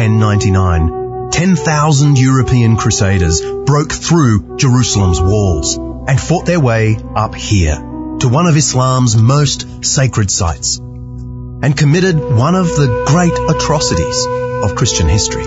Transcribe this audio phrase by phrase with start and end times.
[0.00, 8.28] 1099, 10,000 European crusaders broke through Jerusalem's walls and fought their way up here to
[8.30, 14.26] one of Islam's most sacred sites and committed one of the great atrocities
[14.64, 15.44] of Christian history.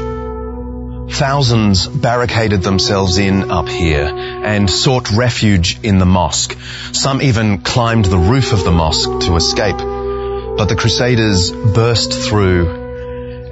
[1.09, 6.55] Thousands barricaded themselves in up here and sought refuge in the mosque.
[6.91, 9.77] Some even climbed the roof of the mosque to escape.
[9.77, 12.82] But the Crusaders burst through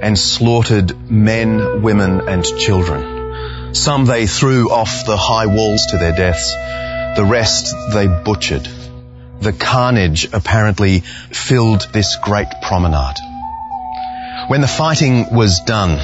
[0.02, 3.74] and slaughtered men, women and children.
[3.74, 6.52] Some they threw off the high walls to their deaths.
[7.16, 8.68] The rest they butchered.
[9.40, 13.16] The carnage apparently filled this great promenade.
[14.48, 16.00] When the fighting was done,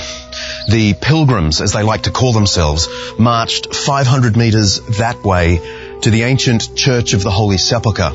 [0.68, 2.88] the pilgrims, as they like to call themselves,
[3.18, 5.58] marched 500 metres that way
[6.02, 8.10] to the ancient Church of the Holy Sepulchre,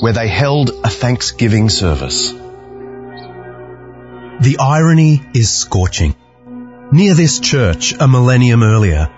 [0.00, 2.39] where they held a thanksgiving service.
[4.40, 6.14] The irony is scorching.
[6.90, 9.10] Near this church, a millennium earlier,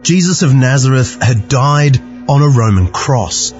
[0.00, 3.50] Jesus of Nazareth had died on a Roman cross,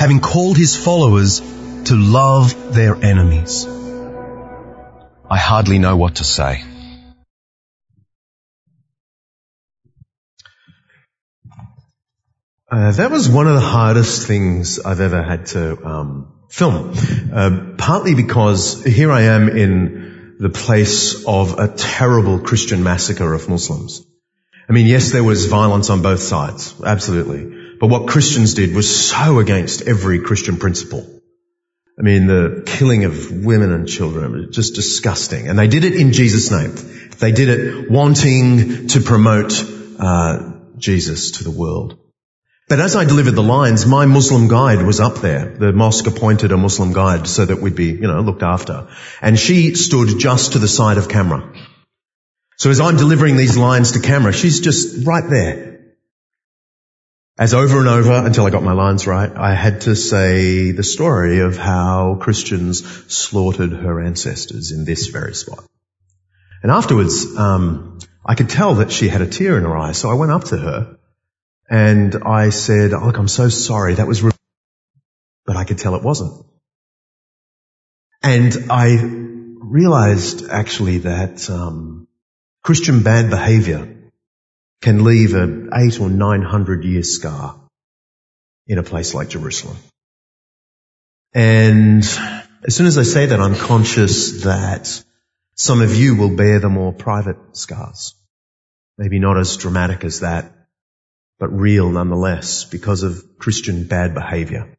[0.00, 3.66] having called his followers to love their enemies.
[5.30, 6.64] I hardly know what to say.
[12.70, 16.94] Uh, that was one of the hardest things I've ever had to um, film.
[17.30, 20.11] Uh, partly because here I am in
[20.42, 24.04] the place of a terrible Christian massacre of Muslims.
[24.68, 27.76] I mean, yes, there was violence on both sides, absolutely.
[27.78, 31.06] But what Christians did was so against every Christian principle.
[31.96, 35.46] I mean, the killing of women and children, just disgusting.
[35.46, 36.74] And they did it in Jesus' name.
[37.20, 39.52] They did it wanting to promote
[40.00, 41.98] uh, Jesus to the world.
[42.72, 45.44] But as I delivered the lines, my Muslim guide was up there.
[45.44, 48.88] The mosque appointed a Muslim guide so that we'd be, you know, looked after.
[49.20, 51.52] And she stood just to the side of camera.
[52.56, 55.82] So as I'm delivering these lines to camera, she's just right there.
[57.38, 60.82] As over and over, until I got my lines right, I had to say the
[60.82, 62.82] story of how Christians
[63.12, 65.62] slaughtered her ancestors in this very spot.
[66.62, 70.10] And afterwards, um, I could tell that she had a tear in her eye, so
[70.10, 70.98] I went up to her
[71.72, 73.94] and I said, oh, look, I'm so sorry.
[73.94, 74.30] That was, re-.
[75.46, 76.44] but I could tell it wasn't.
[78.22, 82.08] And I realized actually that um,
[82.62, 84.10] Christian bad behavior
[84.82, 87.58] can leave an eight or nine hundred year scar
[88.66, 89.78] in a place like Jerusalem.
[91.32, 92.04] And
[92.64, 95.02] as soon as I say that, I'm conscious that
[95.54, 98.14] some of you will bear the more private scars.
[98.98, 100.61] Maybe not as dramatic as that,
[101.38, 104.76] but real nonetheless because of Christian bad behavior.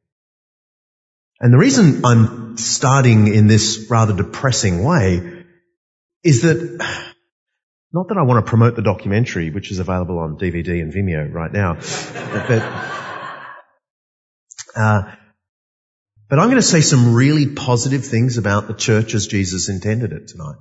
[1.39, 5.43] And the reason I'm starting in this rather depressing way
[6.23, 6.57] is that
[7.91, 11.31] not that I want to promote the documentary, which is available on DVD and Vimeo
[11.31, 12.61] right now, but,
[14.75, 15.15] uh,
[16.29, 20.13] but I'm going to say some really positive things about the church as Jesus intended
[20.13, 20.55] it tonight.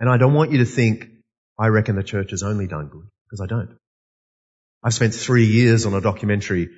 [0.00, 1.08] And I don't want you to think
[1.58, 3.76] I reckon the church has only done good, because I don't.
[4.82, 6.68] I've spent three years on a documentary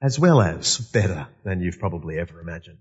[0.00, 2.78] as well as better than you've probably ever imagined.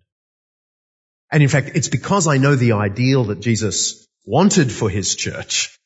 [1.31, 5.77] And in fact, it's because I know the ideal that Jesus wanted for his church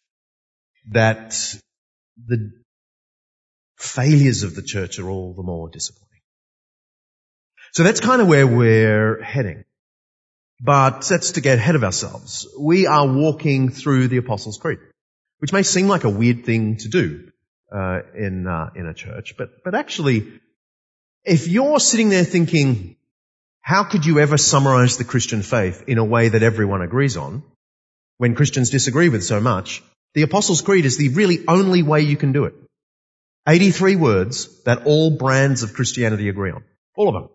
[0.92, 1.32] that
[2.26, 2.52] the
[3.78, 6.08] failures of the church are all the more disappointing.
[7.74, 9.64] So that's kind of where we're heading.
[10.60, 12.48] But that's to get ahead of ourselves.
[12.60, 14.80] We are walking through the Apostles' Creed,
[15.40, 17.32] which may seem like a weird thing to do
[17.72, 20.28] uh, in uh, in a church, but but actually,
[21.24, 22.96] if you're sitting there thinking,
[23.62, 27.44] how could you ever summarize the Christian faith in a way that everyone agrees on,
[28.18, 29.84] when Christians disagree with so much?
[30.14, 32.56] The Apostles' Creed is the really only way you can do it.
[33.48, 36.64] 83 words that all brands of Christianity agree on.
[36.96, 37.30] All of them.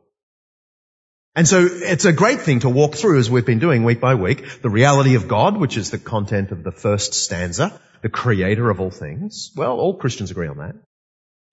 [1.34, 4.14] And so it's a great thing to walk through as we've been doing week by
[4.14, 8.68] week, the reality of God, which is the content of the first stanza, the creator
[8.68, 9.52] of all things.
[9.56, 10.74] Well, all Christians agree on that.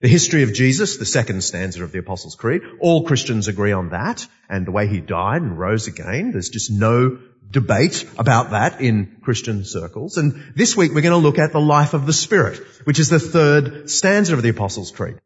[0.02, 3.90] The history of Jesus, the second stanza of the Apostles' Creed, all Christians agree on
[3.90, 6.32] that, and the way he died and rose again.
[6.32, 7.20] There's just no
[7.52, 10.18] debate about that in Christian circles.
[10.18, 13.10] And this week we're going to look at the life of the Spirit, which is
[13.10, 15.18] the third stanza of the Apostles' Creed.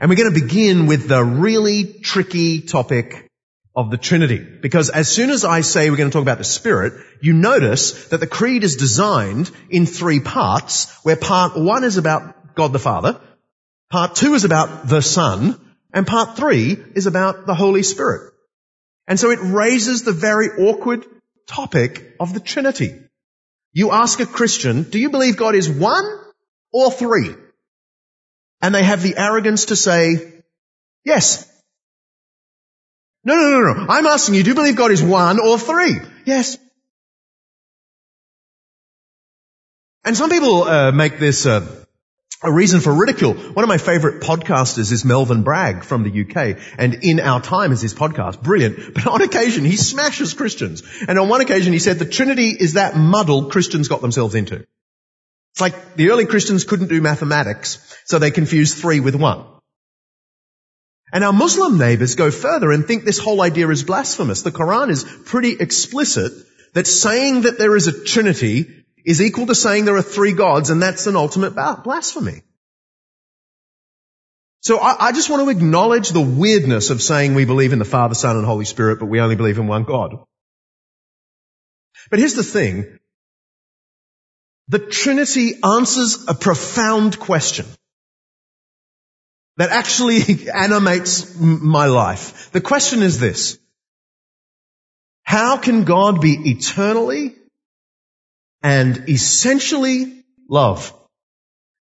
[0.00, 3.27] And we're going to begin with the really tricky topic
[3.78, 4.38] of the Trinity.
[4.38, 8.08] Because as soon as I say we're going to talk about the Spirit, you notice
[8.08, 12.80] that the Creed is designed in three parts, where part one is about God the
[12.80, 13.20] Father,
[13.88, 15.60] part two is about the Son,
[15.94, 18.32] and part three is about the Holy Spirit.
[19.06, 21.06] And so it raises the very awkward
[21.46, 22.98] topic of the Trinity.
[23.72, 26.04] You ask a Christian, do you believe God is one
[26.72, 27.32] or three?
[28.60, 30.42] And they have the arrogance to say,
[31.04, 31.48] yes.
[33.24, 33.86] No, no, no, no.
[33.88, 35.98] I'm asking you, do you believe God is one or three?
[36.24, 36.56] Yes.
[40.04, 41.66] And some people uh, make this uh,
[42.42, 43.34] a reason for ridicule.
[43.34, 47.72] One of my favorite podcasters is Melvin Bragg from the UK, and In Our Time
[47.72, 48.40] is his podcast.
[48.40, 48.78] Brilliant.
[48.94, 50.82] But on occasion, he smashes Christians.
[51.06, 54.64] And on one occasion, he said the Trinity is that muddle Christians got themselves into.
[55.52, 59.44] It's like the early Christians couldn't do mathematics, so they confused three with one.
[61.12, 64.42] And our Muslim neighbors go further and think this whole idea is blasphemous.
[64.42, 66.32] The Quran is pretty explicit
[66.74, 70.68] that saying that there is a Trinity is equal to saying there are three gods,
[70.68, 72.42] and that's an ultimate blasphemy.
[74.60, 77.86] So I, I, just want to acknowledge the weirdness of saying we believe in the
[77.86, 80.18] Father, Son, and Holy Spirit, but we only believe in one God.
[82.10, 82.98] But here's the thing.
[84.68, 87.66] The Trinity answers a profound question
[89.58, 92.50] that actually animates my life.
[92.52, 93.58] The question is this.
[95.22, 97.34] How can God be eternally
[98.62, 100.92] and essentially love.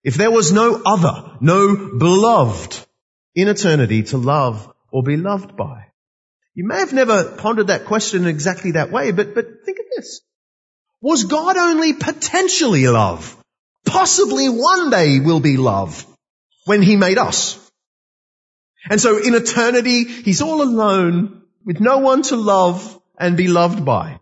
[0.04, 2.78] If there was no other, no beloved
[3.36, 5.86] in eternity to love or be loved by.
[6.54, 10.22] You may have never pondered that question exactly that way, but, but think of this.
[11.02, 13.36] Was God only potentially love?
[13.86, 16.06] Possibly one day will be love
[16.66, 17.60] when He made us.
[18.90, 23.84] And so in eternity, He's all alone with no one to love and be loved
[23.84, 24.20] by.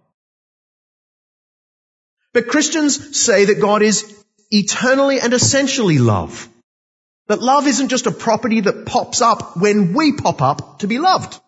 [2.33, 6.49] But Christians say that God is eternally and essentially love.
[7.27, 10.99] That love isn't just a property that pops up when we pop up to be
[10.99, 11.39] loved.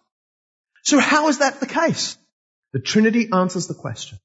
[0.83, 2.17] So how is that the case?
[2.73, 4.19] The Trinity answers the question.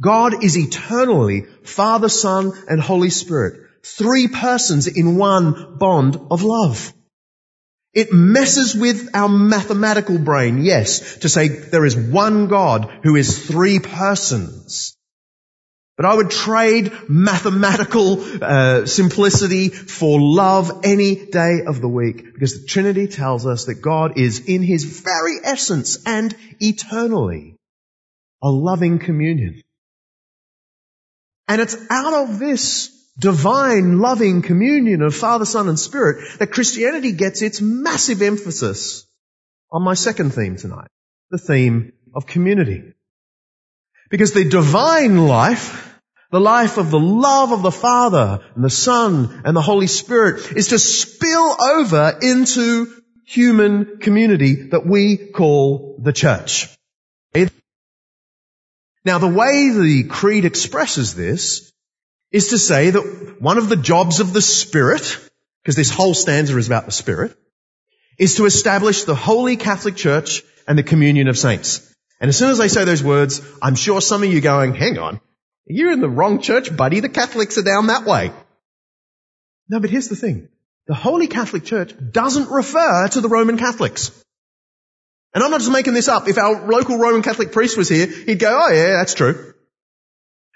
[0.00, 3.68] God is eternally Father, Son, and Holy Spirit.
[3.84, 6.92] Three persons in one bond of love.
[7.92, 13.46] It messes with our mathematical brain, yes, to say there is one God who is
[13.46, 14.96] three persons.
[15.96, 22.62] But I would trade mathematical uh, simplicity for love any day of the week because
[22.62, 27.56] the Trinity tells us that God is in his very essence and eternally
[28.42, 29.60] a loving communion.
[31.48, 37.12] And it's out of this divine loving communion of Father, Son and Spirit that Christianity
[37.12, 39.06] gets its massive emphasis
[39.70, 40.88] on my second theme tonight,
[41.30, 42.94] the theme of community.
[44.10, 45.86] Because the divine life
[46.30, 50.52] the life of the love of the Father and the Son and the Holy Spirit
[50.56, 52.86] is to spill over into
[53.26, 56.68] human community that we call the church.
[59.04, 61.72] Now the way the creed expresses this
[62.32, 65.18] is to say that one of the jobs of the Spirit,
[65.62, 67.36] because this whole stanza is about the Spirit,
[68.18, 71.86] is to establish the Holy Catholic Church and the communion of saints.
[72.20, 74.98] And as soon as they say those words, I'm sure some of you going, hang
[74.98, 75.20] on,
[75.66, 77.00] you're in the wrong church, buddy.
[77.00, 78.32] The Catholics are down that way.
[79.68, 80.48] No, but here's the thing.
[80.86, 84.10] The Holy Catholic Church doesn't refer to the Roman Catholics.
[85.32, 86.28] And I'm not just making this up.
[86.28, 89.49] If our local Roman Catholic priest was here, he'd go, oh yeah, that's true.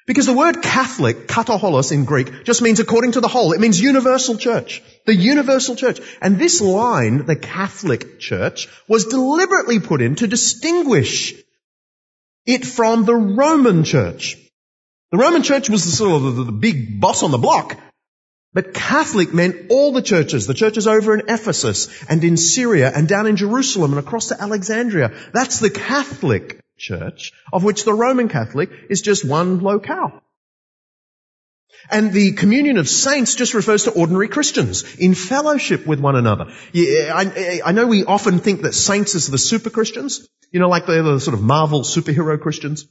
[0.06, 3.52] Because the word Catholic, katoholos in Greek, just means according to the whole.
[3.52, 4.82] It means universal church.
[5.06, 6.00] The universal church.
[6.20, 11.34] And this line, the Catholic church, was deliberately put in to distinguish
[12.44, 14.36] it from the Roman church.
[15.10, 17.78] The Roman church was the sort of the, the big boss on the block.
[18.52, 23.08] But Catholic meant all the churches, the churches over in Ephesus and in Syria and
[23.08, 25.12] down in Jerusalem and across to Alexandria.
[25.32, 30.22] That's the Catholic church, of which the Roman Catholic is just one locale.
[31.90, 36.46] And the communion of saints just refers to ordinary Christians in fellowship with one another.
[36.72, 40.68] Yeah, I, I, know we often think that saints is the super Christians, you know,
[40.68, 42.86] like they're the sort of Marvel superhero Christians.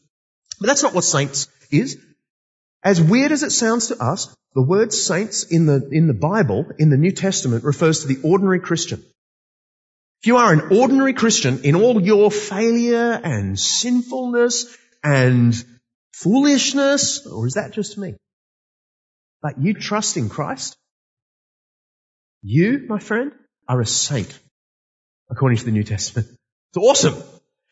[0.59, 1.97] But that's not what saints is.
[2.83, 6.67] As weird as it sounds to us, the word saints in the, in the Bible,
[6.77, 9.03] in the New Testament, refers to the ordinary Christian.
[10.23, 15.53] If you are an ordinary Christian in all your failure and sinfulness and
[16.13, 18.15] foolishness, or is that just me?
[19.41, 20.77] But you trust in Christ,
[22.41, 23.33] you, my friend,
[23.67, 24.39] are a saint,
[25.29, 26.29] according to the New Testament.
[26.29, 27.21] It's awesome.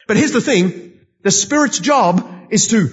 [0.05, 2.89] But here's the thing, the Spirit's job is to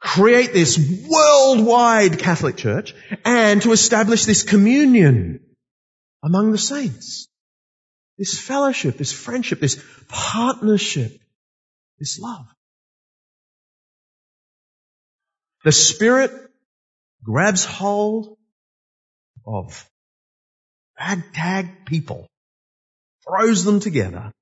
[0.00, 0.76] create this
[1.08, 5.38] worldwide Catholic Church and to establish this communion
[6.24, 7.28] among the saints.
[8.18, 11.12] This fellowship, this friendship, this partnership,
[11.98, 12.46] this love.
[15.64, 16.30] The Spirit
[17.22, 18.36] grabs hold
[19.44, 19.88] of
[20.98, 22.26] ragtag people,
[23.28, 24.32] throws them together,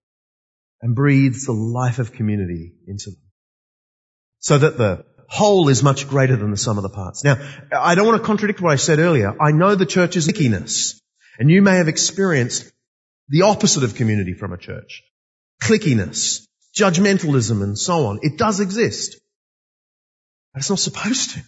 [0.82, 3.22] and breathes the life of community into them.
[4.38, 7.24] So that the whole is much greater than the sum of the parts.
[7.24, 7.36] Now,
[7.72, 9.34] I don't want to contradict what I said earlier.
[9.40, 11.00] I know the church is ickiness.
[11.38, 12.70] And you may have experienced
[13.28, 15.02] the opposite of community from a church.
[15.62, 18.20] Clickiness, judgmentalism and so on.
[18.22, 19.20] It does exist.
[20.52, 21.42] But it's not supposed to.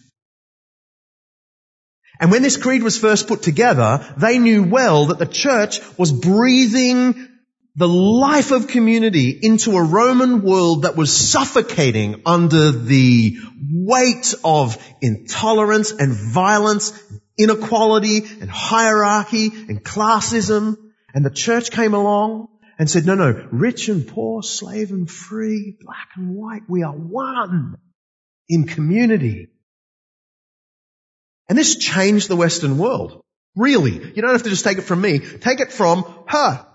[2.19, 6.11] And when this creed was first put together, they knew well that the church was
[6.11, 7.27] breathing
[7.75, 13.37] the life of community into a Roman world that was suffocating under the
[13.71, 16.99] weight of intolerance and violence,
[17.37, 20.75] inequality and hierarchy and classism.
[21.17, 22.47] And the church came along
[22.77, 26.93] and said, no, no, rich and poor, slave and free, black and white, we are
[26.93, 27.75] one
[28.47, 29.47] in community.
[31.49, 33.23] And this changed the Western world.
[33.55, 33.93] Really.
[33.93, 35.17] You don't have to just take it from me.
[35.17, 36.67] Take it from her.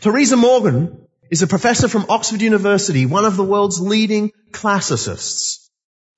[0.00, 5.68] Teresa Morgan is a professor from Oxford University, one of the world's leading classicists.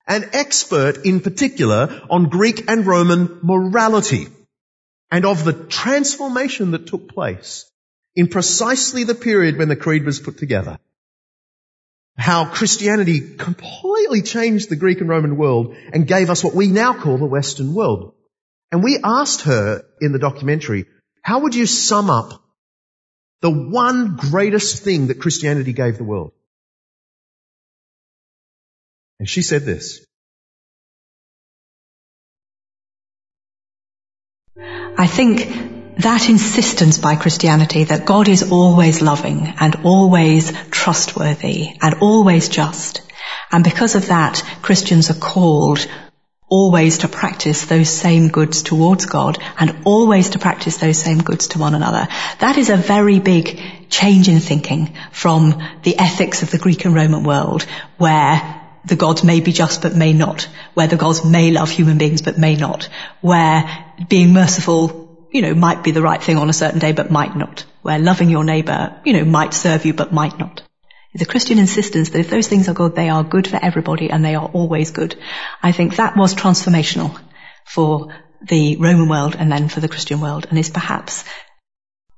[0.05, 4.27] An expert in particular on Greek and Roman morality
[5.13, 7.69] and of the transformation that took place
[8.15, 10.79] in precisely the period when the creed was put together.
[12.17, 16.99] How Christianity completely changed the Greek and Roman world and gave us what we now
[16.99, 18.15] call the Western world.
[18.71, 20.85] And we asked her in the documentary,
[21.21, 22.31] how would you sum up
[23.41, 26.31] the one greatest thing that Christianity gave the world?
[29.19, 30.03] And she said this.
[34.97, 41.95] I think that insistence by Christianity that God is always loving and always trustworthy and
[42.01, 43.01] always just.
[43.51, 45.85] And because of that, Christians are called
[46.47, 51.47] always to practice those same goods towards God and always to practice those same goods
[51.49, 52.07] to one another.
[52.39, 53.59] That is a very big
[53.89, 57.63] change in thinking from the ethics of the Greek and Roman world
[57.97, 61.97] where the gods may be just but may not, where the gods may love human
[61.97, 62.89] beings but may not,
[63.21, 67.11] where being merciful, you know, might be the right thing on a certain day but
[67.11, 70.61] might not, where loving your neighbor, you know, might serve you but might not.
[71.15, 74.25] The Christian insistence that if those things are good, they are good for everybody and
[74.25, 75.15] they are always good.
[75.61, 77.19] I think that was transformational
[77.65, 81.23] for the Roman world and then for the Christian world and is perhaps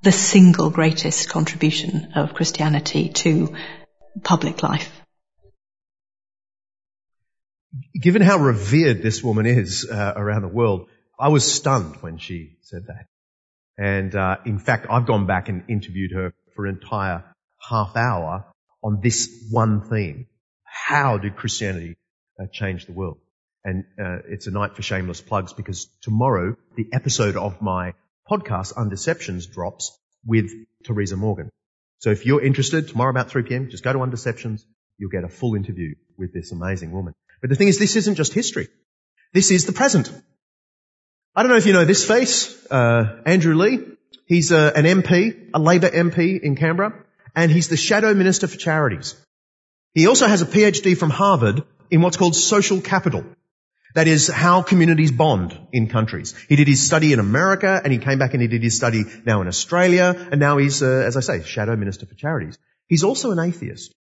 [0.01, 3.53] the single greatest contribution of Christianity to
[4.23, 4.89] public life
[7.99, 10.87] given how revered this woman is uh, around the world,
[11.19, 13.05] I was stunned when she said that.
[13.77, 17.23] And uh, in fact, I've gone back and interviewed her for an entire
[17.59, 18.45] half hour
[18.83, 20.27] on this one theme.
[20.63, 21.95] How did Christianity
[22.39, 23.17] uh, change the world?
[23.63, 27.93] And uh, it's a night for shameless plugs because tomorrow the episode of my
[28.29, 30.51] podcast, Undeceptions, drops with
[30.83, 31.49] Teresa Morgan.
[31.99, 34.61] So if you're interested, tomorrow about 3 p.m., just go to Undeceptions.
[34.97, 37.13] You'll get a full interview with this amazing woman.
[37.45, 38.69] But the thing is, this isn't just history.
[39.31, 40.11] This is the present.
[41.35, 43.85] I don't know if you know this face, uh, Andrew Leigh.
[44.25, 48.57] He's uh, an MP, a Labor MP in Canberra, and he's the Shadow Minister for
[48.57, 49.13] Charities.
[49.93, 51.61] He also has a PhD from Harvard
[51.91, 53.23] in what's called social capital.
[53.93, 56.33] That is how communities bond in countries.
[56.49, 59.03] He did his study in America and he came back and he did his study
[59.23, 62.57] now in Australia and now he's, uh, as I say, Shadow Minister for Charities.
[62.87, 63.93] He's also an atheist.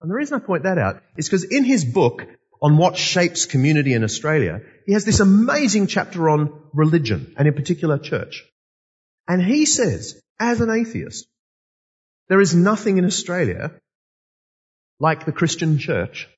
[0.00, 2.26] And the reason I point that out is because in his book,
[2.62, 7.54] on what shapes community in Australia, he has this amazing chapter on religion and in
[7.54, 8.44] particular church.
[9.28, 11.26] And he says, as an atheist,
[12.28, 13.72] there is nothing in Australia
[14.98, 16.28] like the Christian church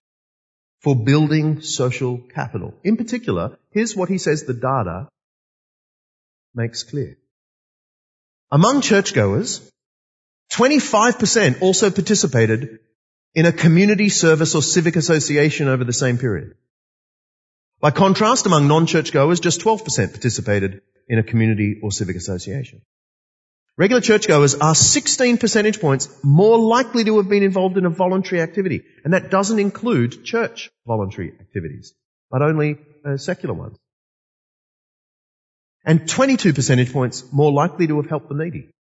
[0.81, 2.75] for building social capital.
[2.85, 5.09] In particular, here's what he says the data
[6.55, 7.17] makes clear.
[8.51, 9.69] Among churchgoers,
[10.53, 12.79] 25% also participated
[13.37, 16.55] in a community service or civic association over the same period.
[17.81, 22.81] By contrast, among non-churchgoers, just 12% participated in a community or civic association.
[23.77, 28.41] Regular churchgoers are 16 percentage points more likely to have been involved in a voluntary
[28.41, 28.85] activity.
[29.05, 31.93] And that doesn't include church voluntary activities,
[32.31, 33.77] but only uh, secular ones.
[35.85, 38.71] And 22 percentage points more likely to have helped the needy.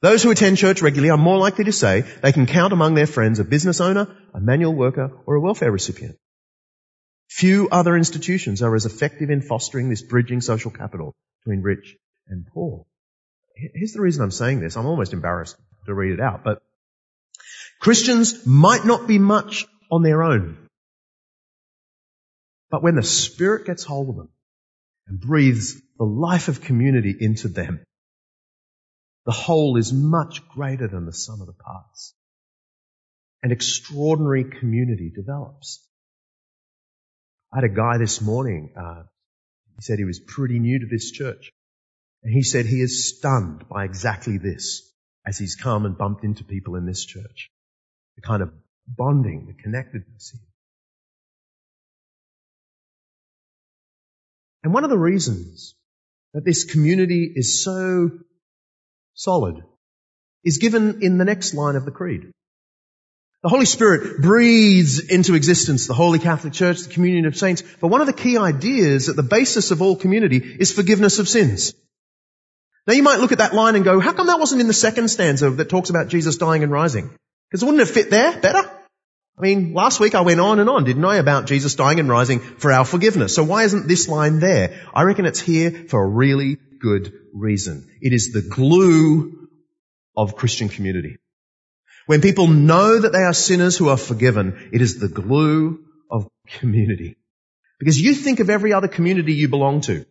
[0.00, 3.06] Those who attend church regularly are more likely to say they can count among their
[3.06, 6.16] friends a business owner, a manual worker, or a welfare recipient.
[7.28, 11.96] Few other institutions are as effective in fostering this bridging social capital between rich
[12.28, 12.86] and poor.
[13.56, 14.76] Here's the reason I'm saying this.
[14.76, 16.62] I'm almost embarrassed to read it out, but
[17.80, 20.68] Christians might not be much on their own.
[22.70, 24.28] But when the Spirit gets hold of them
[25.08, 27.80] and breathes the life of community into them,
[29.28, 32.14] the whole is much greater than the sum of the parts.
[33.42, 35.86] An extraordinary community develops.
[37.52, 39.02] I had a guy this morning, uh,
[39.76, 41.52] he said he was pretty new to this church.
[42.22, 44.90] And he said he is stunned by exactly this
[45.26, 47.50] as he's come and bumped into people in this church.
[48.16, 48.50] The kind of
[48.86, 50.40] bonding, the connectedness here.
[54.64, 55.74] And one of the reasons
[56.32, 58.10] that this community is so
[59.18, 59.62] solid
[60.44, 62.30] is given in the next line of the creed.
[63.42, 67.62] The Holy Spirit breathes into existence the Holy Catholic Church, the communion of saints.
[67.80, 71.28] But one of the key ideas at the basis of all community is forgiveness of
[71.28, 71.74] sins.
[72.86, 74.72] Now you might look at that line and go, how come that wasn't in the
[74.72, 77.10] second stanza that talks about Jesus dying and rising?
[77.50, 78.70] Because wouldn't it fit there better?
[79.38, 82.08] I mean, last week I went on and on, didn't I, about Jesus dying and
[82.08, 83.34] rising for our forgiveness.
[83.34, 84.80] So why isn't this line there?
[84.94, 87.88] I reckon it's here for a really good reason.
[88.00, 89.48] It is the glue
[90.16, 91.18] of Christian community.
[92.06, 96.26] When people know that they are sinners who are forgiven, it is the glue of
[96.58, 97.16] community.
[97.78, 100.06] Because you think of every other community you belong to.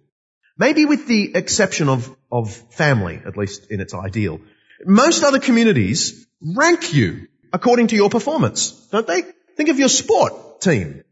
[0.57, 4.39] Maybe with the exception of, of family, at least in its ideal.
[4.85, 9.23] Most other communities rank you according to your performance, don't they?
[9.55, 11.03] Think of your sport team.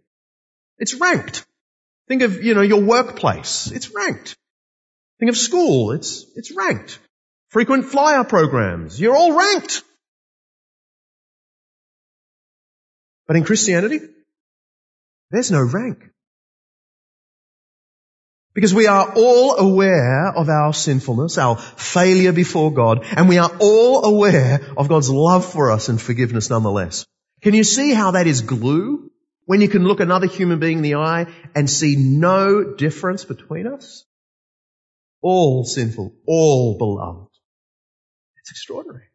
[0.78, 1.46] It's ranked.
[2.08, 3.72] Think of, you know, your workplace.
[3.72, 4.36] It's ranked.
[5.26, 5.92] Think of school.
[5.94, 7.00] It's, it's ranked.
[7.50, 9.02] Frequent flyer programs.
[9.02, 9.82] You're all ranked.
[13.26, 14.02] But in Christianity,
[15.32, 15.98] there's no rank.
[18.54, 23.50] Because we are all aware of our sinfulness, our failure before God, and we are
[23.60, 27.08] all aware of God's love for us and forgiveness nonetheless.
[27.42, 29.10] Can you see how that is glue?
[29.46, 33.66] When you can look another human being in the eye and see no difference between
[33.66, 34.06] us?
[35.28, 37.32] All sinful, all beloved.
[38.38, 39.06] It's extraordinary.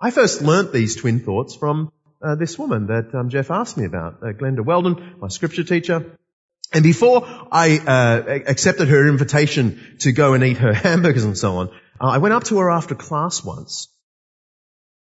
[0.00, 1.90] I first learnt these twin thoughts from
[2.22, 6.16] uh, this woman that um, Jeff asked me about, uh, Glenda Weldon, my scripture teacher.
[6.72, 11.56] And before I uh, accepted her invitation to go and eat her hamburgers and so
[11.56, 11.70] on,
[12.00, 13.88] uh, I went up to her after class once.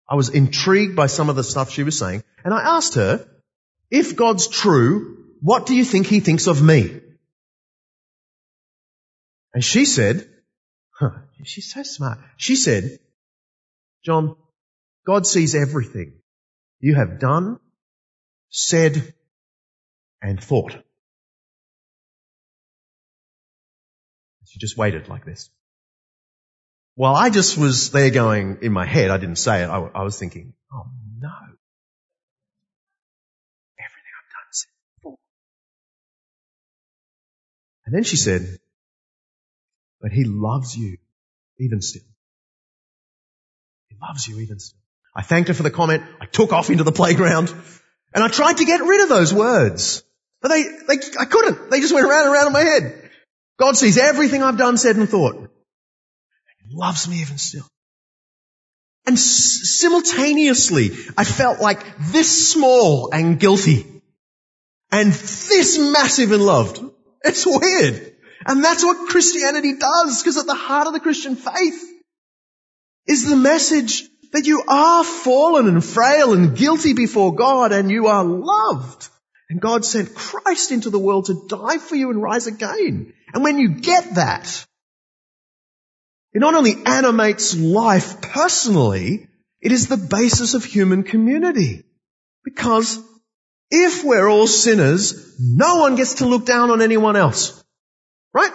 [0.09, 3.27] I was intrigued by some of the stuff she was saying, and I asked her,
[3.91, 7.02] if God's true, what do you think he thinks of me?
[9.55, 10.29] And she said,
[10.99, 11.11] huh,
[11.45, 12.19] she's so smart.
[12.37, 12.99] She said,
[14.05, 14.37] John,
[15.07, 16.15] God sees everything
[16.81, 17.59] you have done,
[18.51, 19.15] said,
[20.21, 20.77] and thought.
[24.47, 25.51] She just waited like this.
[26.97, 30.03] Well, I just was there going in my head, I didn't say it, I, I
[30.03, 30.85] was thinking, oh
[31.19, 31.31] no.
[33.79, 34.67] Everything I've done is
[35.03, 35.19] full.
[37.87, 38.59] And then she said,
[40.03, 40.99] but he loves you
[41.59, 42.03] even still.
[43.89, 44.81] He loves you even still.
[45.17, 46.03] I thanked her for the comment.
[46.21, 47.55] I took off into the playground
[48.15, 50.03] and I tried to get rid of those words.
[50.41, 51.71] But they, they, I couldn't.
[51.71, 53.11] They just went around and around in my head.
[53.59, 55.35] God sees everything I've done, said, and thought.
[56.69, 57.67] He loves me even still.
[59.07, 64.03] And s- simultaneously, I felt like this small and guilty
[64.91, 66.83] and this massive and loved.
[67.25, 68.12] It's weird.
[68.47, 71.83] And that's what Christianity does, because at the heart of the Christian faith
[73.07, 78.07] is the message that you are fallen and frail and guilty before God and you
[78.07, 79.09] are loved.
[79.51, 83.13] And God sent Christ into the world to die for you and rise again.
[83.35, 84.67] And when you get that,
[86.33, 89.29] it not only animates life personally,
[89.61, 91.85] it is the basis of human community.
[92.45, 92.99] Because
[93.71, 97.62] if we're all sinners, no one gets to look down on anyone else.
[98.35, 98.53] Right?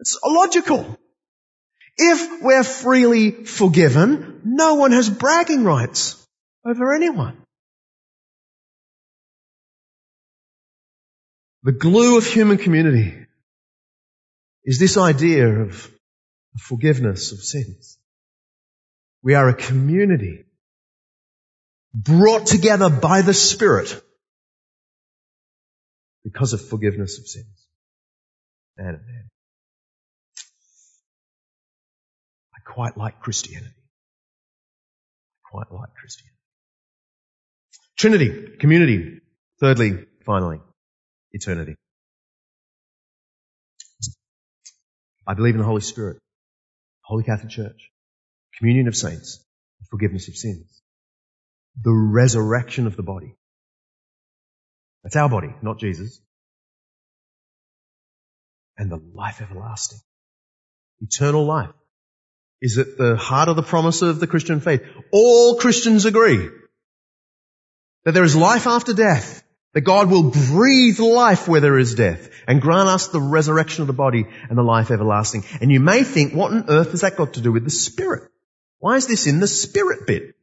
[0.00, 0.98] It's illogical.
[1.96, 6.16] If we're freely forgiven, no one has bragging rights
[6.66, 7.36] over anyone.
[11.62, 13.14] The glue of human community
[14.64, 15.90] is this idea of
[16.58, 17.98] forgiveness of sins.
[19.22, 20.44] We are a community
[21.94, 24.02] brought together by the Spirit
[26.24, 27.46] because of forgiveness of sins.
[28.78, 29.30] Man, man.
[32.54, 33.74] I quite like Christianity.
[33.74, 36.36] I quite like Christianity.
[37.98, 39.20] Trinity, community.
[39.60, 40.60] Thirdly, finally,
[41.32, 41.76] eternity.
[45.26, 46.18] I believe in the Holy Spirit,
[47.02, 47.90] Holy Catholic Church,
[48.58, 49.44] communion of saints,
[49.90, 50.82] forgiveness of sins,
[51.80, 53.36] the resurrection of the body.
[55.04, 56.20] That's our body, not Jesus.
[58.76, 59.98] And the life everlasting.
[61.00, 61.70] Eternal life
[62.60, 64.82] is at the heart of the promise of the Christian faith.
[65.12, 66.48] All Christians agree
[68.04, 69.42] that there is life after death,
[69.74, 73.88] that God will breathe life where there is death and grant us the resurrection of
[73.88, 75.44] the body and the life everlasting.
[75.60, 78.30] And you may think, what on earth has that got to do with the Spirit?
[78.78, 80.34] Why is this in the Spirit bit?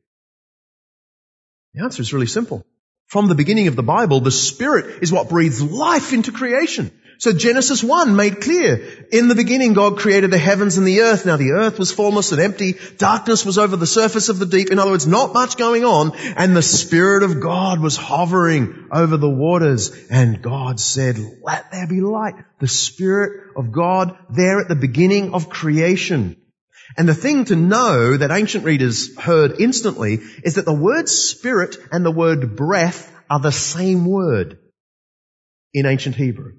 [1.74, 2.66] The answer is really simple.
[3.08, 6.92] From the beginning of the Bible, the Spirit is what breathes life into creation.
[7.20, 11.26] So Genesis 1 made clear, in the beginning God created the heavens and the earth.
[11.26, 12.78] Now the earth was formless and empty.
[12.98, 14.72] Darkness was over the surface of the deep.
[14.72, 16.16] In other words, not much going on.
[16.16, 19.92] And the Spirit of God was hovering over the waters.
[20.10, 22.36] And God said, let there be light.
[22.62, 26.38] The Spirit of God there at the beginning of creation.
[26.98, 31.76] And the thing to know that ancient readers heard instantly is that the word spirit
[31.92, 34.58] and the word breath are the same word
[35.74, 36.54] in ancient Hebrew.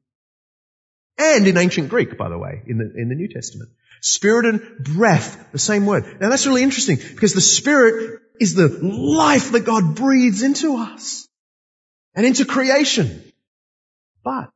[1.21, 3.69] And in ancient Greek, by the way, in the, in the New Testament.
[4.01, 6.19] Spirit and breath, the same word.
[6.19, 11.29] Now that's really interesting because the Spirit is the life that God breathes into us
[12.15, 13.23] and into creation.
[14.25, 14.49] But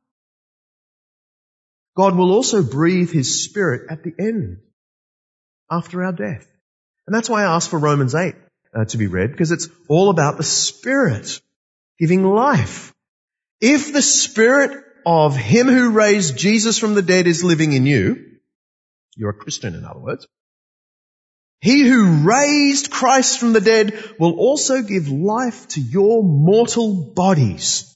[1.95, 4.57] God will also breathe His Spirit at the end,
[5.69, 6.47] after our death.
[7.05, 8.33] And that's why I asked for Romans 8
[8.73, 11.39] uh, to be read because it's all about the Spirit
[11.99, 12.91] giving life.
[13.61, 18.37] If the Spirit of him who raised Jesus from the dead is living in you,
[19.15, 20.27] you're a Christian in other words,
[21.61, 27.95] he who raised Christ from the dead will also give life to your mortal bodies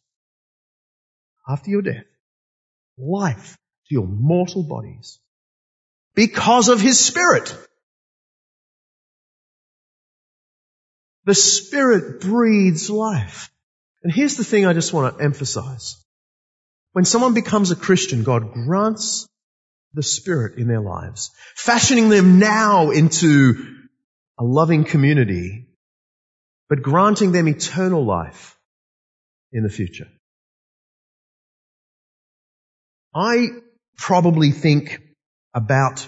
[1.47, 2.05] after your death.
[2.97, 5.19] Life to your mortal bodies
[6.15, 7.55] because of his spirit.
[11.25, 13.51] The spirit breathes life.
[14.03, 16.03] And here's the thing I just want to emphasize.
[16.93, 19.27] When someone becomes a Christian, God grants
[19.93, 23.75] the Spirit in their lives, fashioning them now into
[24.39, 25.67] a loving community,
[26.69, 28.57] but granting them eternal life
[29.51, 30.07] in the future.
[33.13, 33.47] I
[33.97, 35.01] probably think
[35.53, 36.07] about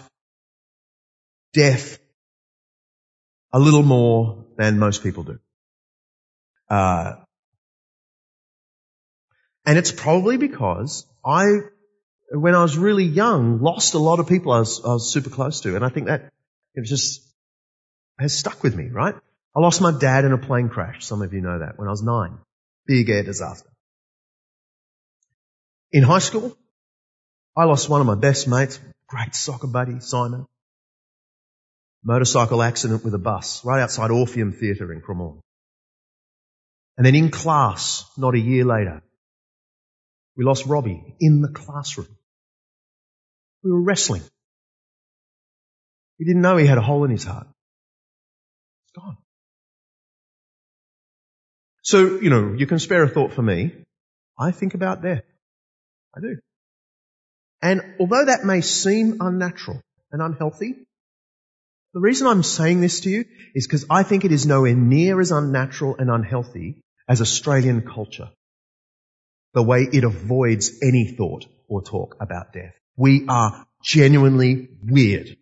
[1.54, 1.98] death
[3.52, 5.40] a little more than most people do.
[6.70, 7.16] Uh,
[9.66, 11.60] and it's probably because I,
[12.32, 15.30] when I was really young, lost a lot of people I was, I was super
[15.30, 15.76] close to.
[15.76, 16.32] And I think that
[16.74, 17.22] it just
[18.18, 19.16] has stuck with me, right?
[19.56, 21.06] I lost my dad in a plane crash.
[21.06, 22.38] Some of you know that when I was nine.
[22.88, 23.70] Big air disaster.
[25.92, 26.58] In high school,
[27.56, 30.48] I lost one of my best mates, great soccer buddy, Simon.
[32.04, 35.42] Motorcycle accident with a bus right outside Orpheum Theatre in Cremorne.
[36.98, 39.04] And then in class, not a year later,
[40.36, 42.08] we lost Robbie in the classroom.
[43.64, 44.24] We were wrestling.
[46.20, 47.48] We didn't know he had a hole in his heart.
[48.86, 49.18] It's gone.
[51.84, 53.74] So, you know, you can spare a thought for me.
[54.40, 55.24] I think about death.
[56.16, 56.38] I do.
[57.62, 60.76] And although that may seem unnatural and unhealthy,
[61.94, 65.20] the reason I'm saying this to you is because I think it is nowhere near
[65.20, 68.30] as unnatural and unhealthy as Australian culture
[69.54, 72.74] the way it avoids any thought or talk about death.
[72.96, 75.38] We are genuinely weird.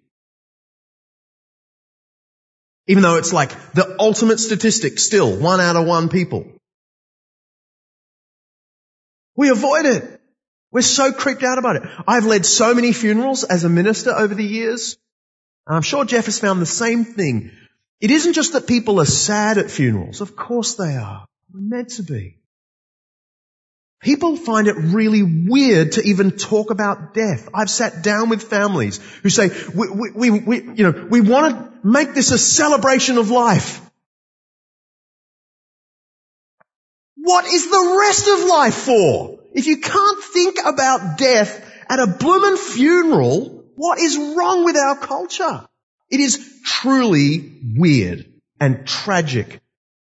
[2.88, 6.46] Even though it's like the ultimate statistic still, one out of one people.
[9.36, 10.20] We avoid it.
[10.72, 11.84] We're so creeped out about it.
[12.08, 14.98] I've led so many funerals as a minister over the years.
[15.68, 17.52] And I'm sure Jeff has found the same thing.
[18.02, 20.22] It isn't just that people are sad at funerals.
[20.22, 21.26] Of course they are.
[21.54, 22.39] We're meant to be.
[24.02, 27.50] People find it really weird to even talk about death.
[27.54, 31.56] I've sat down with families who say, we, we, we, we, you know, we want
[31.56, 33.82] to make this a celebration of life.
[37.18, 39.40] What is the rest of life for?
[39.54, 44.96] If you can't think about death at a bloomin' funeral, what is wrong with our
[44.96, 45.68] culture?
[46.10, 48.32] It is truly weird
[48.62, 49.60] and tragic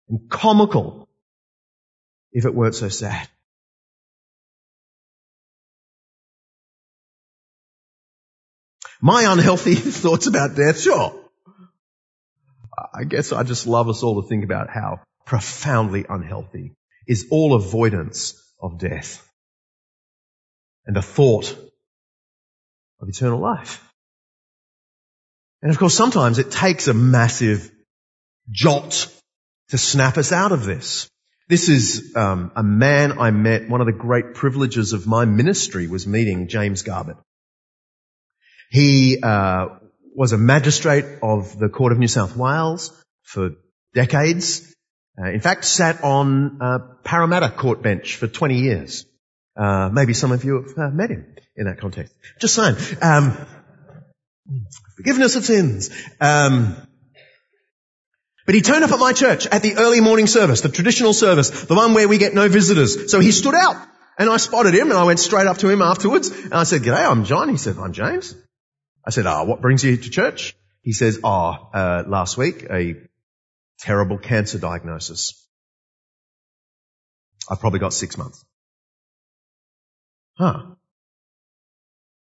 [0.08, 1.10] and comical
[2.32, 3.28] if it weren't so sad.
[9.02, 11.16] My unhealthy thoughts about death, sure.
[12.94, 16.74] I guess I just love us all to think about how profoundly unhealthy
[17.08, 19.28] is all avoidance of death
[20.86, 21.56] and the thought
[23.00, 23.84] of eternal life.
[25.62, 27.72] And of course, sometimes it takes a massive
[28.50, 29.08] jolt
[29.70, 31.10] to snap us out of this.
[31.48, 33.70] This is um, a man I met.
[33.70, 37.18] One of the great privileges of my ministry was meeting James Garbutt.
[38.72, 39.68] He uh,
[40.16, 42.92] was a magistrate of the Court of New South Wales
[43.24, 43.52] for
[43.94, 44.74] decades.
[45.22, 49.06] Uh, in fact, sat on uh, Parramatta court bench for 20 years.
[49.58, 52.14] Uh, maybe some of you have uh, met him in that context.
[52.40, 52.78] Just saying.
[53.02, 53.38] Um,
[54.96, 55.90] forgiveness of sins.
[56.22, 56.78] Um,
[58.46, 61.50] but he turned up at my church at the early morning service, the traditional service,
[61.66, 63.12] the one where we get no visitors.
[63.12, 63.76] So he stood out
[64.18, 66.84] and I spotted him and I went straight up to him afterwards and I said,
[66.84, 67.50] G'day, I'm John.
[67.50, 68.34] He said, I'm James.
[69.06, 70.56] I said, ah, what brings you to church?
[70.82, 72.96] He says, ah, uh, last week, a
[73.80, 75.48] terrible cancer diagnosis.
[77.50, 78.44] I've probably got six months.
[80.38, 80.62] Huh.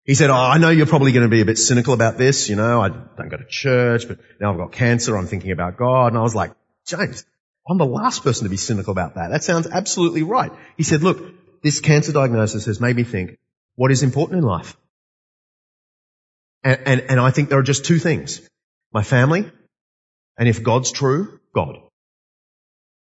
[0.04, 2.50] He said, oh, I know you're probably going to be a bit cynical about this.
[2.50, 5.18] You know, I don't go to church, but now I've got cancer.
[5.18, 6.08] I'm thinking about God.
[6.08, 6.54] And I was like,
[6.86, 7.26] James,
[7.70, 9.32] I'm the last person to be cynical about that.
[9.32, 10.52] That sounds absolutely right.
[10.78, 13.38] He said, look, this cancer diagnosis has made me think,
[13.76, 14.78] what is important in life?
[16.64, 18.42] And, and, and I think there are just two things.
[18.94, 19.52] My family,
[20.38, 21.78] and if God's true, God.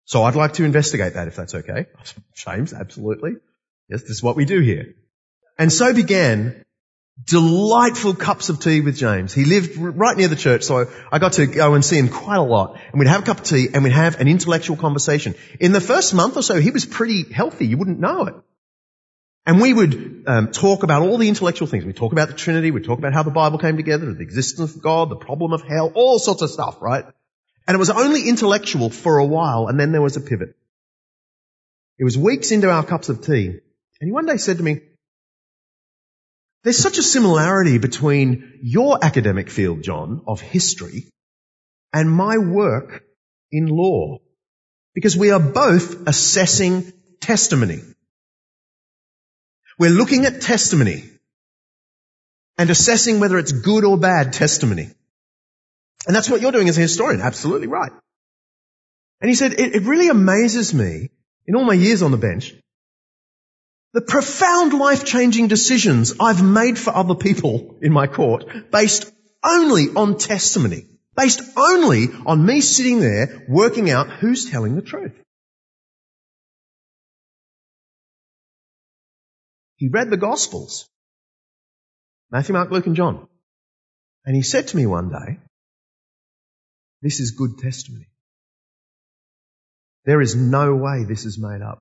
[0.05, 1.87] So I'd like to investigate that if that's okay.
[2.35, 3.33] James, absolutely.
[3.89, 4.95] Yes, this is what we do here.
[5.59, 6.65] And so began
[7.25, 9.33] delightful cups of tea with James.
[9.33, 12.37] He lived right near the church, so I got to go and see him quite
[12.37, 12.79] a lot.
[12.93, 15.35] And we'd have a cup of tea and we'd have an intellectual conversation.
[15.59, 17.67] In the first month or so, he was pretty healthy.
[17.67, 18.35] You wouldn't know it.
[19.47, 21.85] And we would um, talk about all the intellectual things.
[21.85, 22.73] We'd talk about the Trinity.
[22.73, 25.63] We'd talk about how the Bible came together, the existence of God, the problem of
[25.63, 27.05] hell, all sorts of stuff, right?
[27.69, 30.57] And it was only intellectual for a while, and then there was a pivot.
[31.99, 34.81] It was weeks into our cups of tea, and he one day said to me,
[36.63, 41.07] there's such a similarity between your academic field, John, of history,
[41.93, 43.05] and my work
[43.53, 44.19] in law.
[44.93, 47.83] Because we are both assessing testimony.
[49.79, 51.05] We're looking at testimony
[52.59, 54.89] and assessing whether it's good or bad testimony.
[56.07, 57.21] And that's what you're doing as a historian.
[57.21, 57.93] Absolutely right.
[59.21, 61.11] And he said, it, it really amazes me
[61.47, 62.55] in all my years on the bench,
[63.93, 69.11] the profound life-changing decisions I've made for other people in my court based
[69.45, 70.87] only on testimony,
[71.17, 75.13] based only on me sitting there working out who's telling the truth.
[79.77, 80.89] He read the Gospels.
[82.31, 83.29] Matthew, Mark, Luke and John.
[84.25, 85.39] And he said to me one day,
[87.03, 88.09] this is good testimony.
[90.05, 91.79] There is no way this is made up.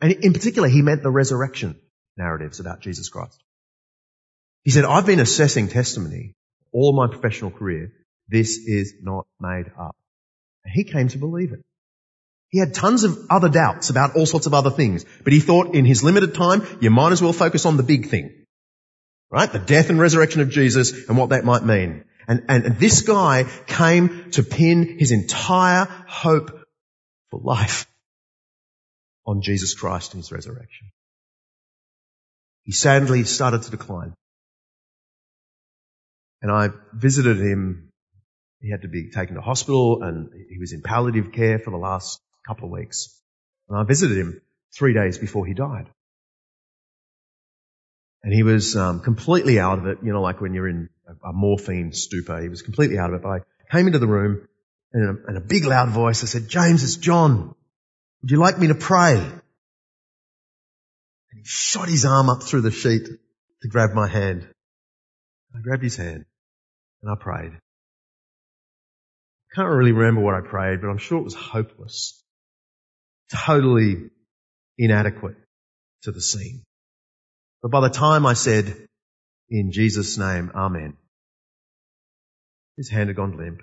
[0.00, 1.78] And in particular, he meant the resurrection
[2.16, 3.42] narratives about Jesus Christ.
[4.64, 6.34] He said, I've been assessing testimony
[6.72, 7.92] all my professional career.
[8.28, 9.94] This is not made up.
[10.64, 11.62] And he came to believe it.
[12.56, 15.74] He had tons of other doubts about all sorts of other things, but he thought
[15.74, 18.46] in his limited time, you might as well focus on the big thing.
[19.30, 19.52] Right?
[19.52, 22.06] The death and resurrection of Jesus and what that might mean.
[22.26, 26.58] And, and this guy came to pin his entire hope
[27.30, 27.86] for life
[29.26, 30.92] on Jesus Christ and his resurrection.
[32.62, 34.14] He sadly started to decline.
[36.40, 37.90] And I visited him.
[38.62, 41.76] He had to be taken to hospital and he was in palliative care for the
[41.76, 43.20] last couple of weeks.
[43.68, 44.40] And I visited him
[44.74, 45.86] three days before he died.
[48.22, 51.28] And he was um, completely out of it, you know, like when you're in a,
[51.28, 52.40] a, morphine stupor.
[52.40, 53.22] He was completely out of it.
[53.22, 54.48] But I came into the room
[54.92, 57.54] and in a, in a big loud voice, I said, James, it's John.
[58.22, 59.14] Would you like me to pray?
[59.14, 59.40] And
[61.34, 63.06] he shot his arm up through the sheet
[63.62, 64.48] to grab my hand.
[65.54, 66.24] I grabbed his hand
[67.02, 67.52] and I prayed.
[69.52, 72.22] I can't really remember what I prayed, but I'm sure it was hopeless
[73.32, 74.10] totally
[74.78, 75.36] inadequate
[76.02, 76.62] to the scene.
[77.62, 78.76] But by the time I said,
[79.50, 80.96] in Jesus' name, Amen,
[82.76, 83.62] his hand had gone limp.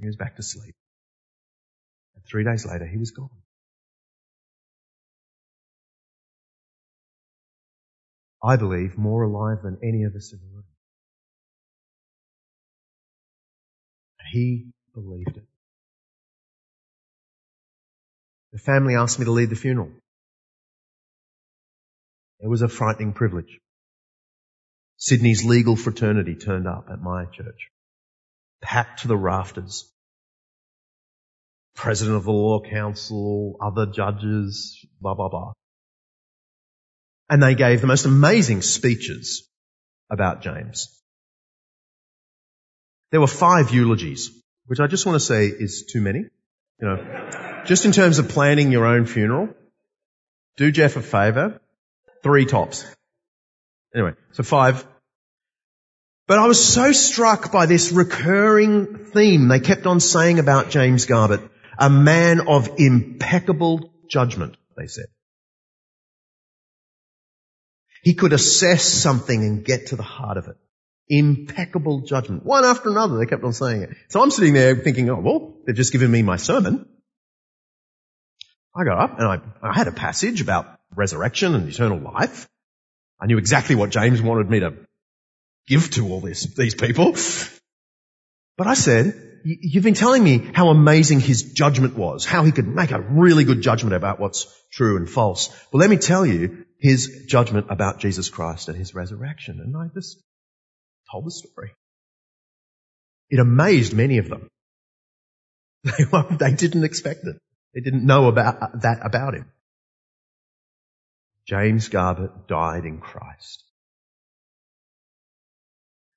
[0.00, 0.74] He was back to sleep.
[2.14, 3.30] And three days later, he was gone.
[8.42, 10.64] I believe more alive than any of us in the room.
[14.32, 15.49] He believed it.
[18.60, 19.90] The family asked me to lead the funeral.
[22.40, 23.58] It was a frightening privilege.
[24.98, 27.70] Sydney's legal fraternity turned up at my church,
[28.60, 29.90] packed to the rafters.
[31.74, 35.52] President of the Law Council, other judges, blah, blah, blah.
[37.30, 39.48] And they gave the most amazing speeches
[40.10, 41.00] about James.
[43.10, 44.30] There were five eulogies,
[44.66, 46.26] which I just want to say is too many.
[46.80, 49.48] You know, just in terms of planning your own funeral,
[50.56, 51.60] do Jeff a favour.
[52.24, 52.84] Three tops.
[53.94, 54.84] Anyway, so five.
[56.26, 61.06] But I was so struck by this recurring theme they kept on saying about James
[61.06, 65.06] Garbutt, a man of impeccable judgment, they said.
[68.02, 70.56] He could assess something and get to the heart of it.
[71.08, 72.44] Impeccable judgment.
[72.44, 73.90] One after another, they kept on saying it.
[74.08, 76.88] So I'm sitting there thinking, oh, well, they've just given me my sermon.
[78.74, 82.48] I got up and I, I had a passage about resurrection and eternal life.
[83.20, 84.74] I knew exactly what James wanted me to
[85.66, 87.16] give to all this, these people.
[88.56, 92.68] But I said, you've been telling me how amazing his judgment was, how he could
[92.68, 95.48] make a really good judgment about what's true and false.
[95.72, 99.60] Well, let me tell you his judgment about Jesus Christ and his resurrection.
[99.60, 100.22] And I just
[101.10, 101.72] told the story.
[103.28, 104.48] It amazed many of them.
[106.38, 107.36] They didn't expect it.
[107.74, 109.50] They didn't know about that about him.
[111.46, 113.64] James Garbutt died in Christ.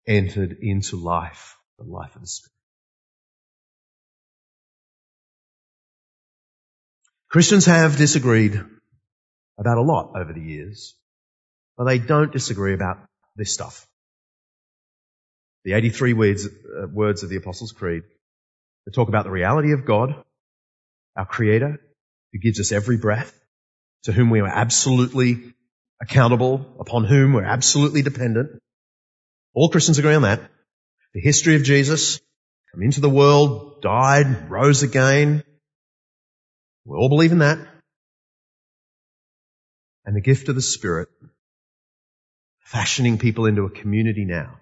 [0.07, 2.51] Entered into life, the life of the Spirit.
[7.29, 8.61] Christians have disagreed
[9.57, 10.95] about a lot over the years,
[11.77, 12.97] but they don't disagree about
[13.35, 13.87] this stuff.
[15.63, 18.03] The 83 words, uh, words of the Apostles' Creed,
[18.85, 20.23] they talk about the reality of God,
[21.15, 21.79] our Creator,
[22.31, 23.33] who gives us every breath,
[24.03, 25.53] to whom we are absolutely
[26.01, 28.59] accountable, upon whom we're absolutely dependent.
[29.53, 30.41] All Christians agree on that.
[31.13, 32.19] The history of Jesus,
[32.71, 35.43] come into the world, died, rose again.
[36.85, 37.59] We all believe in that.
[40.05, 41.07] And the gift of the Spirit,
[42.59, 44.57] fashioning people into a community now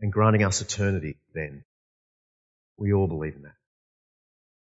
[0.00, 1.64] and granting us eternity then.
[2.76, 3.55] We all believe in that.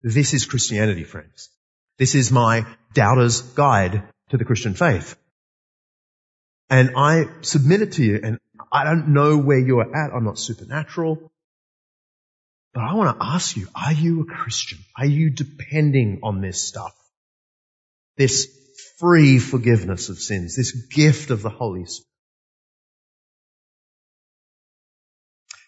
[0.04, 1.50] This is Christianity, friends.
[1.98, 5.16] This is my doubter's guide to the Christian faith.
[6.70, 8.40] And I submit it to you and
[8.72, 10.14] I don't know where you're at.
[10.14, 11.32] I'm not supernatural.
[12.74, 14.80] But I want to ask you, are you a Christian?
[14.96, 16.94] Are you depending on this stuff?
[18.18, 18.48] This
[19.00, 22.07] free forgiveness of sins, this gift of the Holy Spirit.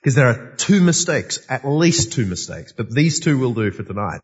[0.01, 3.83] Because there are two mistakes, at least two mistakes, but these two will do for
[3.83, 4.21] tonight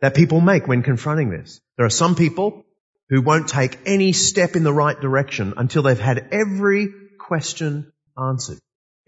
[0.00, 1.60] that people make when confronting this.
[1.76, 2.64] There are some people
[3.08, 8.58] who won't take any step in the right direction until they've had every question answered.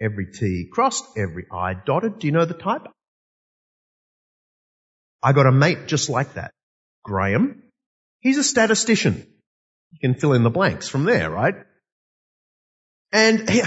[0.01, 2.21] Every T crossed, every I dotted.
[2.21, 2.87] Do you know the type?
[5.23, 6.53] I got a mate just like that.
[7.03, 7.63] Graham.
[8.21, 9.27] He's a statistician.
[9.91, 11.55] You can fill in the blanks from there, right?
[13.11, 13.63] And he,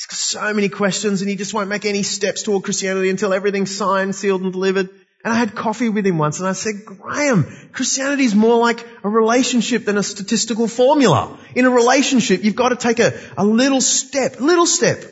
[0.00, 3.34] he's got so many questions and he just won't make any steps toward Christianity until
[3.34, 4.88] everything's signed, sealed and delivered.
[5.22, 8.86] And I had coffee with him once and I said, Graham, Christianity is more like
[9.04, 11.38] a relationship than a statistical formula.
[11.54, 15.04] In a relationship, you've got to take a, a little step, little step.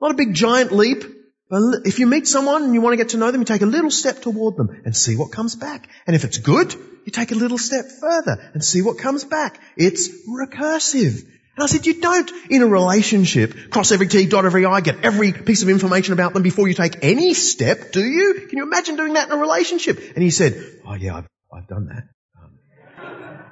[0.00, 1.04] Not a big giant leap.
[1.50, 3.60] But if you meet someone and you want to get to know them, you take
[3.60, 5.86] a little step toward them and see what comes back.
[6.06, 9.60] And if it's good, you take a little step further and see what comes back.
[9.76, 11.28] It's recursive.
[11.54, 15.04] And I said, you don't, in a relationship, cross every T, dot every I, get
[15.04, 18.46] every piece of information about them before you take any step, do you?
[18.48, 19.98] Can you imagine doing that in a relationship?
[20.14, 20.54] And he said,
[20.86, 22.04] oh yeah, I've, I've done that.
[22.42, 23.44] Um,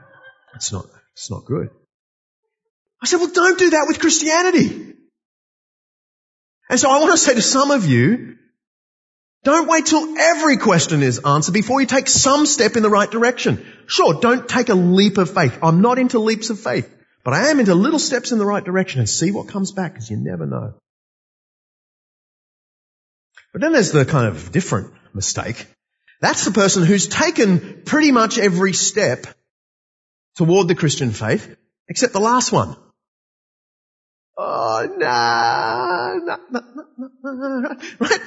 [0.54, 1.68] it's not, it's not good.
[3.02, 4.94] I said, well don't do that with Christianity.
[6.70, 8.36] And so I want to say to some of you,
[9.42, 13.10] don't wait till every question is answered before you take some step in the right
[13.10, 13.66] direction.
[13.86, 15.58] Sure, don't take a leap of faith.
[15.62, 16.94] I'm not into leaps of faith.
[17.22, 19.92] But I am into little steps in the right direction and see what comes back
[19.92, 20.74] because you never know.
[23.52, 25.66] But then there's the kind of different mistake.
[26.20, 29.26] That's the person who's taken pretty much every step
[30.36, 31.56] toward the Christian faith
[31.88, 32.76] except the last one.
[34.38, 36.38] Oh, no.
[37.98, 38.20] Right?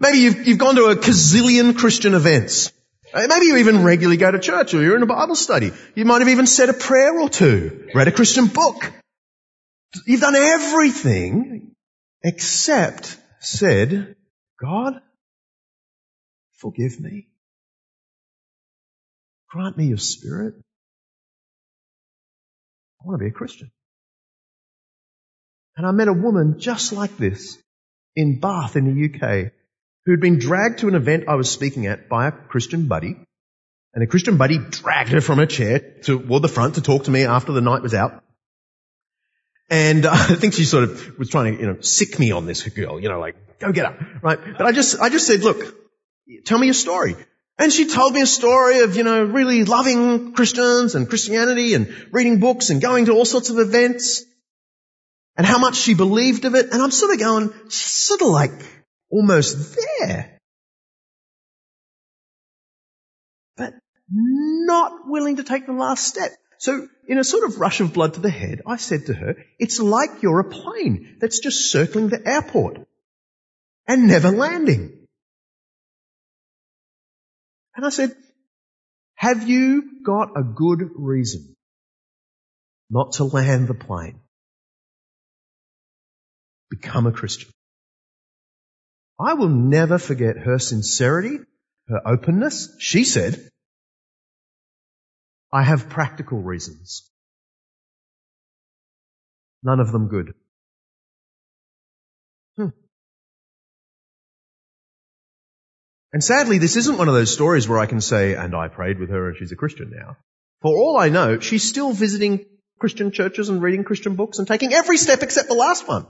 [0.00, 2.72] Maybe you've, you've gone to a gazillion Christian events.
[3.14, 5.70] Uh, maybe you even regularly go to church or you're in a Bible study.
[5.94, 8.92] You might have even said a prayer or two, read a Christian book.
[10.04, 11.76] You've done everything
[12.24, 14.16] except said,
[14.60, 15.00] God,
[16.56, 17.28] forgive me.
[19.48, 20.54] Grant me your spirit.
[23.00, 23.70] I want to be a Christian.
[25.76, 27.58] And I met a woman just like this
[28.16, 29.52] in Bath in the UK
[30.06, 33.16] who'd been dragged to an event I was speaking at by a Christian buddy.
[33.94, 37.10] And the Christian buddy dragged her from her chair toward the front to talk to
[37.10, 38.22] me after the night was out.
[39.70, 42.62] And I think she sort of was trying to, you know, sick me on this
[42.68, 44.38] girl, you know, like, go get up, right?
[44.58, 45.76] But I just, I just said, look,
[46.44, 47.16] tell me your story.
[47.56, 52.08] And she told me a story of, you know, really loving Christians and Christianity and
[52.10, 54.24] reading books and going to all sorts of events.
[55.36, 56.72] and how much she believed of it.
[56.72, 58.52] And I'm sort of going, she's sort of like
[59.10, 60.38] almost there.
[63.56, 63.74] But
[64.10, 66.30] not willing to take the last step.
[66.58, 69.36] So in a sort of rush of blood to the head, I said to her,
[69.58, 72.86] it's like you're a plane that's just circling the airport
[73.86, 75.06] and never landing.
[77.76, 78.14] And I said,
[79.14, 81.54] have you got a good reason
[82.90, 84.20] not to land the plane?
[86.70, 87.50] Become a Christian.
[89.18, 91.38] I will never forget her sincerity,
[91.88, 92.74] her openness.
[92.78, 93.48] She said,
[95.52, 97.08] I have practical reasons.
[99.62, 100.34] None of them good.
[102.56, 102.68] Hmm.
[106.12, 108.98] And sadly, this isn't one of those stories where I can say, and I prayed
[108.98, 110.16] with her and she's a Christian now.
[110.60, 112.46] For all I know, she's still visiting
[112.80, 116.06] Christian churches and reading Christian books and taking every step except the last one.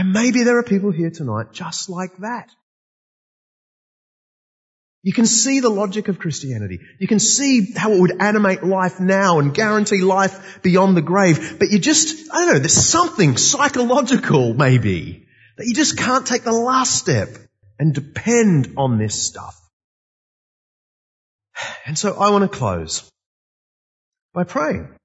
[0.00, 2.48] And maybe there are people here tonight just like that.
[5.02, 6.80] You can see the logic of Christianity.
[6.98, 11.58] You can see how it would animate life now and guarantee life beyond the grave.
[11.58, 15.26] But you just, I don't know, there's something psychological maybe
[15.58, 17.28] that you just can't take the last step
[17.78, 19.60] and depend on this stuff.
[21.84, 23.06] And so I want to close
[24.32, 24.96] by praying.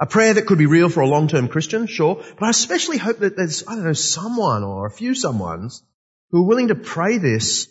[0.00, 3.18] A prayer that could be real for a long-term Christian, sure, but I especially hope
[3.18, 5.82] that there's, I don't know, someone or a few someones
[6.30, 7.68] who are willing to pray this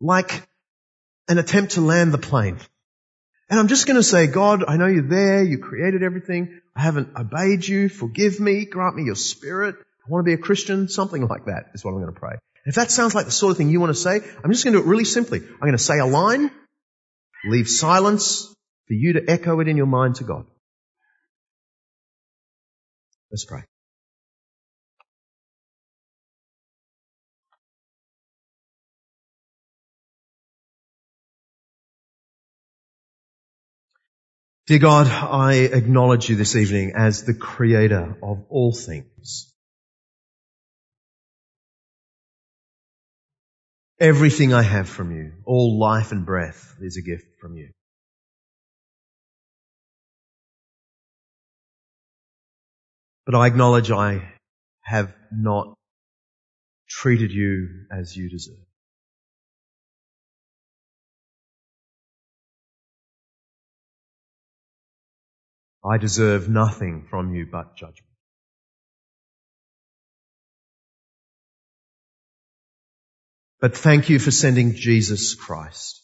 [0.00, 0.48] like
[1.28, 2.58] an attempt to land the plane.
[3.48, 5.44] And I'm just going to say, God, I know you're there.
[5.44, 6.60] You created everything.
[6.74, 7.88] I haven't obeyed you.
[7.88, 8.64] Forgive me.
[8.64, 9.76] Grant me your spirit.
[9.76, 10.88] I want to be a Christian.
[10.88, 12.36] Something like that is what I'm going to pray.
[12.66, 14.74] If that sounds like the sort of thing you want to say, I'm just going
[14.74, 15.38] to do it really simply.
[15.38, 16.50] I'm going to say a line,
[17.46, 18.52] leave silence
[18.88, 20.44] for you to echo it in your mind to God.
[23.30, 23.62] Let's pray.
[34.66, 39.52] Dear God, I acknowledge you this evening as the creator of all things.
[43.98, 47.70] Everything I have from you, all life and breath is a gift from you.
[53.28, 54.22] But I acknowledge I
[54.80, 55.74] have not
[56.88, 58.56] treated you as you deserve.
[65.84, 68.06] I deserve nothing from you but judgment.
[73.60, 76.02] But thank you for sending Jesus Christ.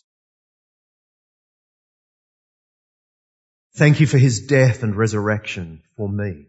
[3.76, 6.48] Thank you for his death and resurrection for me.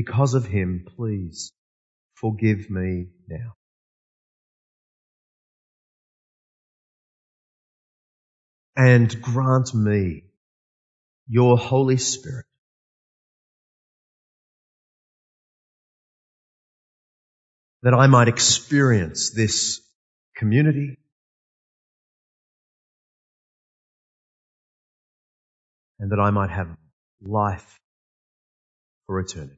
[0.00, 1.52] Because of him, please
[2.14, 3.54] forgive me now.
[8.78, 10.22] and grant me
[11.28, 12.46] your Holy Spirit.
[17.82, 19.80] That I might experience this
[20.36, 20.98] community
[25.98, 26.68] and that I might have
[27.20, 27.80] life
[29.06, 29.57] for eternity.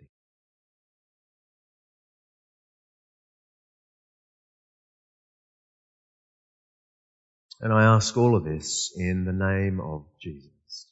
[7.60, 10.86] And I ask all of this in the name of Jesus.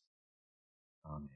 [1.07, 1.29] Amen.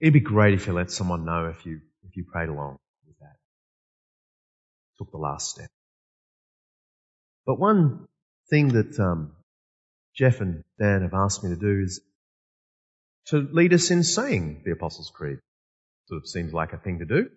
[0.00, 2.76] It'd be great if you let someone know if you, if you prayed along
[3.06, 3.36] with that.
[4.98, 5.70] Took the last step.
[7.46, 8.06] But one
[8.50, 9.32] thing that, um,
[10.14, 12.00] Jeff and Dan have asked me to do is
[13.28, 15.38] to lead us in saying the Apostles' Creed.
[16.08, 17.30] Sort of seems like a thing to do.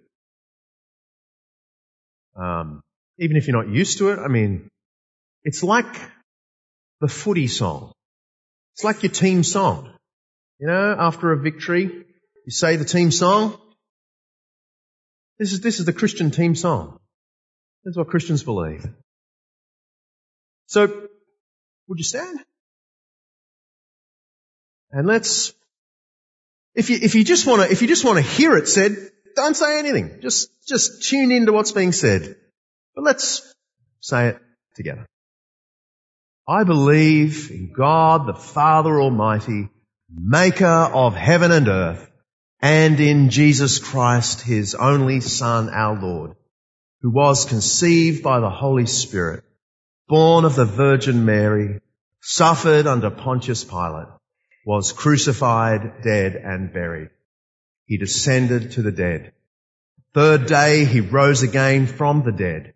[2.35, 2.83] Um,
[3.19, 4.69] even if you're not used to it, I mean,
[5.43, 5.93] it's like
[7.01, 7.93] the footy song.
[8.75, 9.91] It's like your team song.
[10.59, 13.57] You know, after a victory, you say the team song.
[15.39, 16.99] This is, this is the Christian team song.
[17.83, 18.85] That's what Christians believe.
[20.65, 20.87] So,
[21.87, 22.39] would you stand?
[24.91, 25.53] And let's,
[26.75, 28.95] if you, if you just want to, if you just want to hear it said,
[29.35, 30.19] don't say anything.
[30.21, 32.35] Just, just tune into what's being said.
[32.97, 33.53] But let's
[33.99, 34.39] say it
[34.75, 35.05] together.
[36.47, 39.69] I believe in God the Father Almighty,
[40.11, 42.09] maker of heaven and earth,
[42.59, 46.31] and in Jesus Christ, his only Son, our Lord,
[47.01, 49.43] who was conceived by the Holy Spirit,
[50.07, 51.79] born of the Virgin Mary,
[52.23, 54.07] suffered under Pontius Pilate,
[54.65, 57.09] was crucified, dead and buried.
[57.85, 59.33] He descended to the dead.
[60.15, 62.73] Third day he rose again from the dead.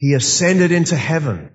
[0.00, 1.50] He ascended into heaven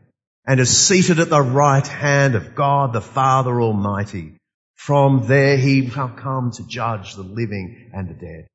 [0.45, 4.37] and is seated at the right hand of God the Father Almighty.
[4.75, 8.47] From there he shall come to judge the living and the dead.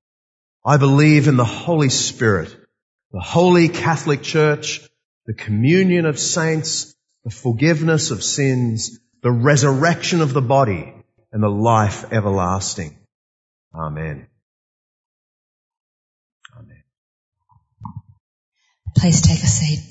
[0.64, 2.54] I believe in the Holy Spirit,
[3.10, 4.80] the Holy Catholic Church,
[5.26, 10.94] the communion of saints, the forgiveness of sins, the resurrection of the body,
[11.32, 12.96] and the life everlasting.
[13.74, 14.29] Amen.
[19.00, 19.89] Please take a seat.